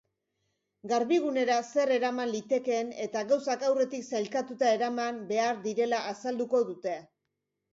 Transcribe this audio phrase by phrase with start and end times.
[0.91, 6.99] Garbigunera zer eraman litekeen eta gauzak aurretik sailkatuta eraman behar direla azalduko dute.